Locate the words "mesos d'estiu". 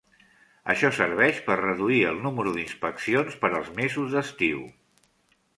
3.81-4.69